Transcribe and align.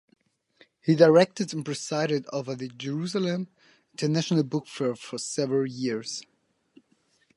He 0.81 0.95
directed 0.95 1.53
and 1.53 1.63
presided 1.63 2.25
over 2.33 2.55
the 2.55 2.69
Jerusalem 2.69 3.49
International 3.93 4.41
Book 4.41 4.65
Fair 4.65 4.95
for 4.95 5.19
several 5.19 5.67
years. 5.67 6.23